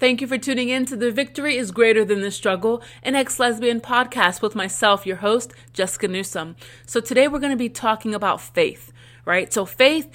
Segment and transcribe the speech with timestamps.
[0.00, 3.40] Thank you for tuning in to The Victory is Greater Than the Struggle, an ex
[3.40, 6.54] lesbian podcast with myself, your host, Jessica Newsom.
[6.86, 8.92] So, today we're going to be talking about faith,
[9.24, 9.52] right?
[9.52, 10.08] So, faith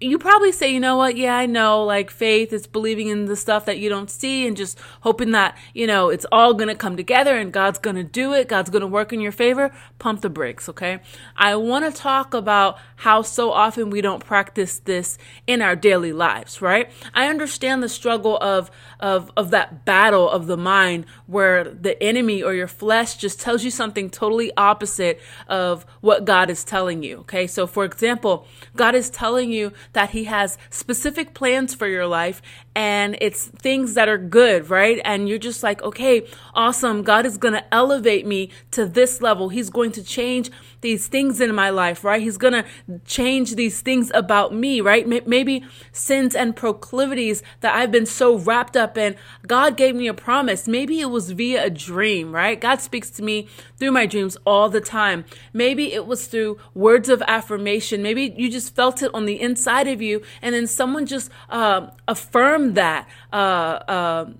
[0.00, 1.16] you probably say, you know what?
[1.16, 1.84] Yeah, I know.
[1.84, 5.56] Like faith is believing in the stuff that you don't see and just hoping that,
[5.74, 8.48] you know, it's all going to come together and God's going to do it.
[8.48, 9.72] God's going to work in your favor.
[9.98, 11.00] Pump the brakes, okay?
[11.36, 16.12] I want to talk about how so often we don't practice this in our daily
[16.12, 16.90] lives, right?
[17.14, 18.70] I understand the struggle of
[19.00, 23.64] of of that battle of the mind where the enemy or your flesh just tells
[23.64, 27.46] you something totally opposite of what God is telling you, okay?
[27.46, 32.42] So for example, God is telling you that He has specific plans for your life
[32.74, 35.00] and it's things that are good, right?
[35.04, 37.02] And you're just like, okay, awesome.
[37.02, 39.48] God is going to elevate me to this level.
[39.48, 40.50] He's going to change
[40.86, 42.22] these things in my life, right?
[42.22, 42.64] He's going to
[43.04, 45.04] change these things about me, right?
[45.26, 49.16] Maybe sins and proclivities that I've been so wrapped up in.
[49.48, 50.68] God gave me a promise.
[50.68, 52.60] Maybe it was via a dream, right?
[52.60, 55.24] God speaks to me through my dreams all the time.
[55.52, 58.00] Maybe it was through words of affirmation.
[58.00, 61.88] Maybe you just felt it on the inside of you and then someone just uh,
[62.06, 64.30] affirmed that uh, uh,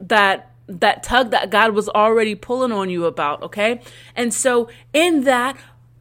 [0.00, 3.80] that that tug that God was already pulling on you about, okay?
[4.14, 5.56] And so in that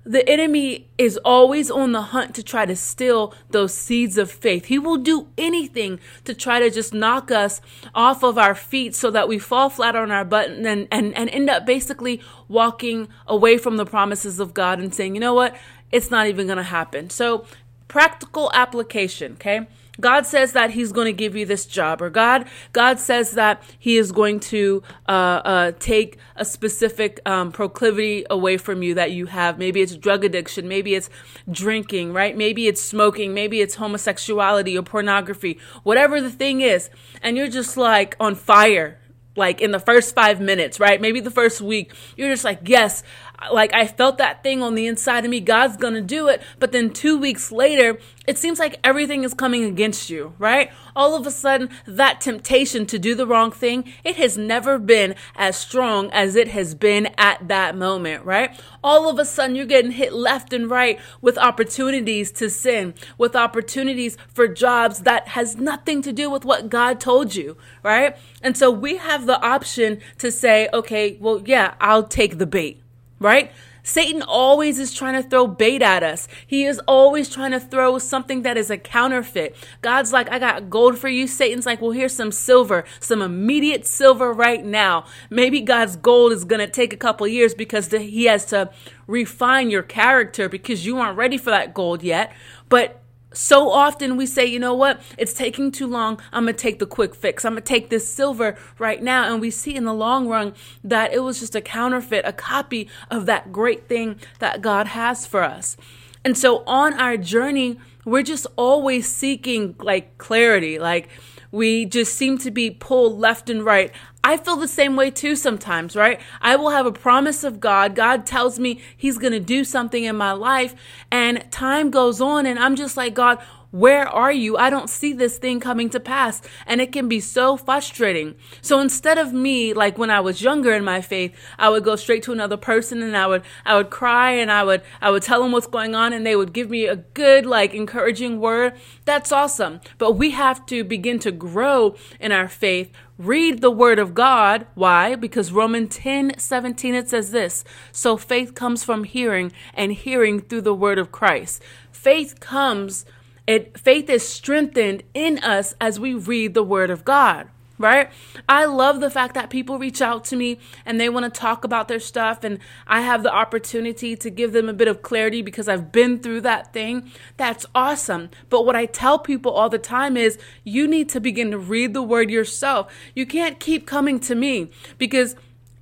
[0.05, 4.65] the enemy is always on the hunt to try to steal those seeds of faith.
[4.65, 7.61] He will do anything to try to just knock us
[7.93, 11.29] off of our feet so that we fall flat on our butt and, and, and
[11.29, 15.55] end up basically walking away from the promises of God and saying, you know what?
[15.91, 17.09] It's not even going to happen.
[17.09, 17.45] So,
[17.87, 19.67] practical application, okay?
[19.99, 23.61] God says that He's going to give you this job, or God, God says that
[23.77, 29.11] He is going to uh, uh, take a specific um, proclivity away from you that
[29.11, 29.57] you have.
[29.57, 31.09] Maybe it's drug addiction, maybe it's
[31.51, 32.35] drinking, right?
[32.35, 36.89] Maybe it's smoking, maybe it's homosexuality or pornography, whatever the thing is,
[37.21, 38.99] and you're just like on fire
[39.35, 41.01] like in the first five minutes, right?
[41.01, 43.03] Maybe the first week, you're just like, yes,
[43.51, 45.39] like I felt that thing on the inside of me.
[45.39, 46.41] God's gonna do it.
[46.59, 50.71] But then two weeks later, it seems like everything is coming against you, right?
[50.95, 55.15] All of a sudden, that temptation to do the wrong thing, it has never been
[55.35, 58.59] as strong as it has been at that moment, right?
[58.83, 63.35] All of a sudden, you're getting hit left and right with opportunities to sin, with
[63.35, 68.15] opportunities for jobs that has nothing to do with what God told you, right?
[68.43, 72.83] And so we have the option to say, okay, well, yeah, I'll take the bait
[73.19, 73.51] right?
[73.83, 76.27] Satan always is trying to throw bait at us.
[76.45, 79.55] He is always trying to throw something that is a counterfeit.
[79.81, 81.27] God's like, I got gold for you.
[81.27, 85.05] Satan's like, well, here's some silver, some immediate silver right now.
[85.29, 88.69] Maybe God's gold is going to take a couple years because he has to
[89.07, 92.31] refine your character because you aren't ready for that gold yet.
[92.67, 92.98] But
[93.33, 95.01] so often we say, you know what?
[95.17, 96.19] It's taking too long.
[96.33, 97.45] I'm going to take the quick fix.
[97.45, 99.31] I'm going to take this silver right now.
[99.31, 100.53] And we see in the long run
[100.83, 105.27] that it was just a counterfeit, a copy of that great thing that God has
[105.27, 105.77] for us.
[106.25, 110.79] And so on our journey, we're just always seeking like clarity.
[110.79, 111.09] Like,
[111.51, 113.91] we just seem to be pulled left and right.
[114.23, 116.19] I feel the same way too sometimes, right?
[116.41, 117.95] I will have a promise of God.
[117.95, 120.75] God tells me He's going to do something in my life,
[121.09, 123.39] and time goes on, and I'm just like, God,
[123.71, 124.57] where are you?
[124.57, 126.41] I don't see this thing coming to pass.
[126.65, 128.35] And it can be so frustrating.
[128.61, 131.95] So instead of me, like when I was younger in my faith, I would go
[131.95, 135.23] straight to another person and I would, I would cry and I would, I would
[135.23, 138.73] tell them what's going on and they would give me a good, like encouraging word.
[139.05, 139.81] That's awesome.
[139.97, 144.65] But we have to begin to grow in our faith read the word of God.
[144.75, 145.13] Why?
[145.15, 150.61] Because Romans 10 17 it says this So faith comes from hearing, and hearing through
[150.61, 151.61] the word of Christ.
[151.91, 153.05] Faith comes
[153.49, 157.49] it faith is strengthened in us as we read the word of God
[157.79, 158.11] right?
[158.47, 161.63] I love the fact that people reach out to me and they want to talk
[161.63, 165.41] about their stuff, and I have the opportunity to give them a bit of clarity
[165.41, 167.09] because I've been through that thing.
[167.37, 168.29] That's awesome.
[168.49, 171.93] But what I tell people all the time is you need to begin to read
[171.93, 172.93] the word yourself.
[173.15, 175.37] You can't keep coming to me because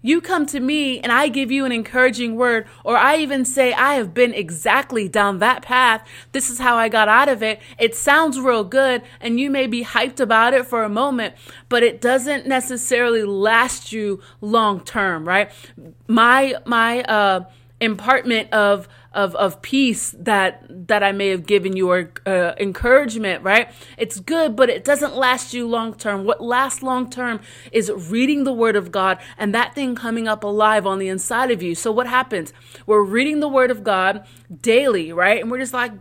[0.07, 3.73] you come to me and I give you an encouraging word, or I even say,
[3.73, 6.07] I have been exactly down that path.
[6.31, 7.59] This is how I got out of it.
[7.79, 11.35] It sounds real good, and you may be hyped about it for a moment,
[11.69, 15.51] but it doesn't necessarily last you long term, right?
[16.07, 17.45] My, my, uh,
[17.79, 23.43] impartment of of of peace that that I may have given you or uh, encouragement,
[23.43, 23.69] right?
[23.97, 26.25] It's good, but it doesn't last you long term.
[26.25, 27.39] What lasts long term
[27.71, 31.51] is reading the Word of God and that thing coming up alive on the inside
[31.51, 31.75] of you.
[31.75, 32.53] So what happens?
[32.85, 34.25] We're reading the Word of God
[34.61, 35.41] daily, right?
[35.41, 35.93] And we're just like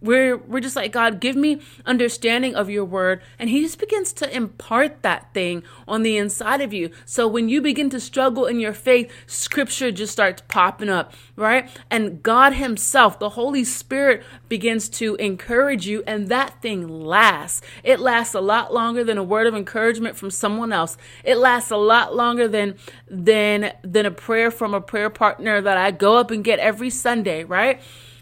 [0.00, 4.12] we're we're just like God, give me understanding of your word, and He just begins
[4.14, 6.90] to impart that thing on the inside of you.
[7.04, 11.68] So when you begin to struggle in your faith, Scripture just starts popping up, right?
[11.90, 17.60] And God Himself, the Holy Spirit, begins to encourage you, and that thing lasts.
[17.84, 20.96] It lasts a lot longer than a word of encouragement from someone else.
[21.24, 22.76] It lasts a lot longer than
[23.08, 26.90] than than a prayer from a prayer partner that I go up and get every
[26.90, 27.80] Sunday, right?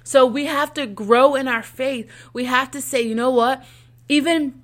[0.08, 2.10] So we have to grow in our faith.
[2.32, 3.62] We have to say, you know what?
[4.08, 4.62] Even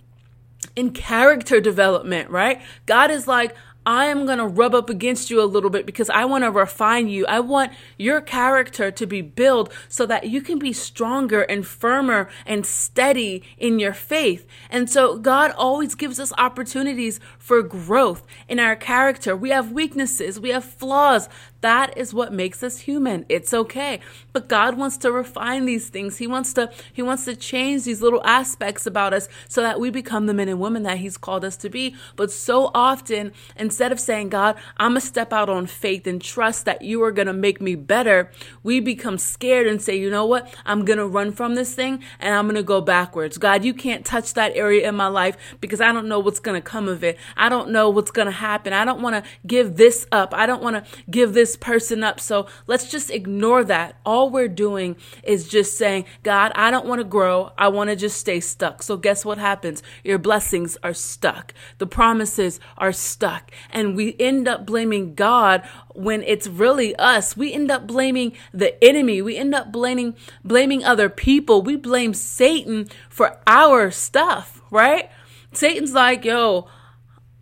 [0.74, 2.62] in character development, right?
[2.86, 3.54] God is like,
[3.84, 6.50] I am going to rub up against you a little bit because I want to
[6.50, 7.26] refine you.
[7.26, 12.30] I want your character to be built so that you can be stronger and firmer
[12.46, 14.46] and steady in your faith.
[14.70, 19.36] And so God always gives us opportunities for growth in our character.
[19.36, 21.28] We have weaknesses, we have flaws.
[21.64, 23.24] That is what makes us human.
[23.30, 24.00] It's okay.
[24.34, 26.18] But God wants to refine these things.
[26.18, 29.88] He wants to he wants to change these little aspects about us so that we
[29.88, 31.96] become the men and women that he's called us to be.
[32.16, 36.20] But so often instead of saying, "God, I'm going to step out on faith and
[36.20, 38.30] trust that you are going to make me better,"
[38.62, 40.54] we become scared and say, "You know what?
[40.66, 43.38] I'm going to run from this thing and I'm going to go backwards.
[43.38, 46.60] God, you can't touch that area in my life because I don't know what's going
[46.60, 47.16] to come of it.
[47.38, 48.74] I don't know what's going to happen.
[48.74, 50.34] I don't want to give this up.
[50.34, 52.20] I don't want to give this person up.
[52.20, 53.98] So let's just ignore that.
[54.04, 57.52] All we're doing is just saying, God, I don't want to grow.
[57.56, 58.82] I want to just stay stuck.
[58.82, 59.82] So guess what happens?
[60.02, 61.54] Your blessings are stuck.
[61.78, 63.50] The promises are stuck.
[63.70, 65.62] And we end up blaming God
[65.94, 67.36] when it's really us.
[67.36, 69.22] We end up blaming the enemy.
[69.22, 71.62] We end up blaming blaming other people.
[71.62, 75.10] We blame Satan for our stuff, right?
[75.52, 76.68] Satan's like, yo,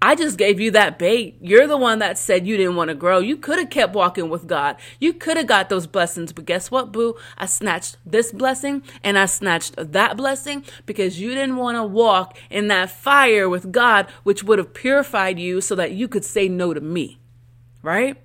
[0.04, 1.36] I just gave you that bait.
[1.40, 3.20] You're the one that said you didn't want to grow.
[3.20, 4.76] You could have kept walking with God.
[4.98, 6.32] You could have got those blessings.
[6.32, 7.14] But guess what, boo?
[7.38, 12.36] I snatched this blessing and I snatched that blessing because you didn't want to walk
[12.50, 16.48] in that fire with God, which would have purified you so that you could say
[16.48, 17.20] no to me.
[17.80, 18.16] Right?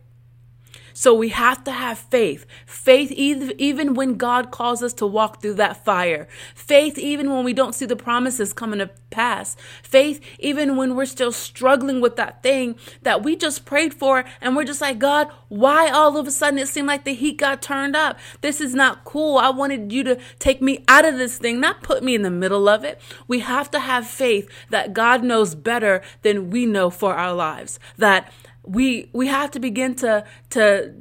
[0.98, 2.48] So we have to have faith.
[2.66, 6.28] Faith even when God calls us to walk through that fire.
[6.56, 9.56] Faith even when we don't see the promises coming to pass.
[9.84, 14.56] Faith even when we're still struggling with that thing that we just prayed for and
[14.56, 17.62] we're just like, God, why all of a sudden it seemed like the heat got
[17.62, 18.18] turned up?
[18.42, 19.38] This is not cool.
[19.38, 22.32] I wanted you to take me out of this thing, not put me in the
[22.32, 23.00] middle of it.
[23.28, 27.78] We have to have faith that God knows better than we know for our lives.
[28.00, 28.34] That
[28.68, 30.94] we we have to begin to to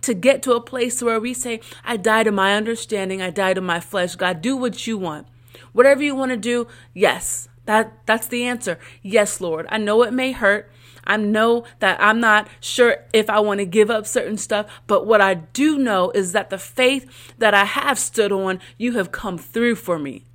[0.00, 3.20] to get to a place where we say i die to my understanding.
[3.20, 4.14] I die to my flesh.
[4.14, 5.26] God do what you want.
[5.72, 8.78] Whatever you want to do yes that that's the answer.
[9.02, 9.66] Yes lord.
[9.68, 10.70] I know it may hurt.
[11.04, 15.06] I know that I'm not sure if I want to give up certain stuff, but
[15.06, 19.10] what I do know is that the faith that I have stood on, you have
[19.10, 20.26] come through for me.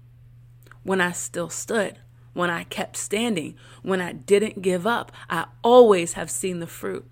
[0.83, 1.99] When I still stood
[2.35, 5.11] when I kept standing, when I didn't give up.
[5.27, 7.05] I always have seen the fruit.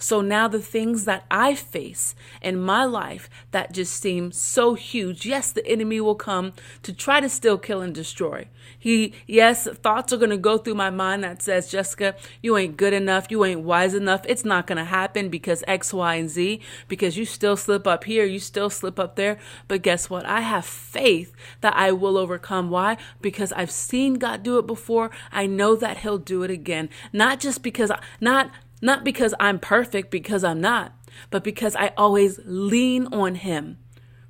[0.00, 5.26] So now the things that I face in my life that just seem so huge,
[5.26, 8.48] yes, the enemy will come to try to still kill and destroy.
[8.78, 12.78] He, yes, thoughts are going to go through my mind that says, Jessica, you ain't
[12.78, 13.26] good enough.
[13.30, 14.22] You ain't wise enough.
[14.26, 18.04] It's not going to happen because X, Y, and Z, because you still slip up
[18.04, 18.24] here.
[18.24, 19.38] You still slip up there.
[19.68, 20.24] But guess what?
[20.24, 22.70] I have faith that I will overcome.
[22.70, 22.96] Why?
[23.20, 25.10] Because I've seen God do it before.
[25.30, 26.88] I know that he'll do it again.
[27.12, 30.92] Not just because, not, not because I'm perfect, because I'm not,
[31.30, 33.78] but because I always lean on Him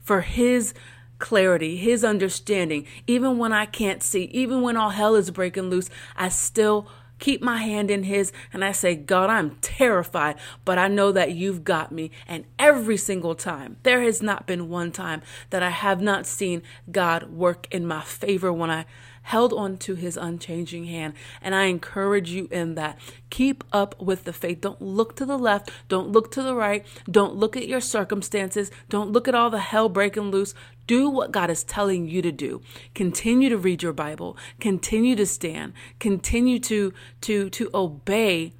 [0.01, 0.75] for His
[1.19, 2.87] clarity, His understanding.
[3.07, 6.89] Even when I can't see, even when all hell is breaking loose, I still
[7.21, 11.33] keep my hand in His and I say, God, I'm terrified, but I know that
[11.33, 12.11] you've got me.
[12.27, 16.63] And every single time, there has not been one time that I have not seen
[16.91, 18.87] God work in my favor when I
[19.23, 21.15] held on to his unchanging hand.
[21.41, 22.99] And I encourage you in that.
[23.31, 24.61] Keep up with the faith.
[24.61, 25.71] Don't look to the left.
[25.89, 26.87] Don't look to the right.
[27.11, 28.71] Don't look at your circumstances.
[28.89, 30.55] Don't look at all the hell breaking loose.
[30.87, 32.63] Do what God is telling you to do.
[32.95, 34.37] Continue to read your Bible.
[34.59, 35.73] Continue to stand.
[35.99, 38.53] Continue to, to, to obey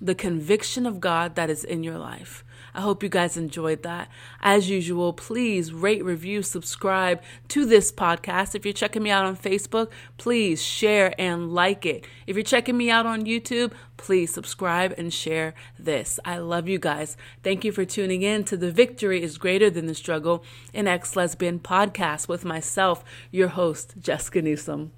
[0.00, 2.43] the conviction of God that is in your life.
[2.74, 4.08] I hope you guys enjoyed that.
[4.40, 8.54] As usual, please rate, review, subscribe to this podcast.
[8.54, 12.04] If you're checking me out on Facebook, please share and like it.
[12.26, 16.18] If you're checking me out on YouTube, please subscribe and share this.
[16.24, 17.16] I love you guys.
[17.44, 21.14] Thank you for tuning in to The Victory is Greater Than the Struggle, an ex
[21.14, 24.90] lesbian podcast with myself, your host, Jessica Newsom.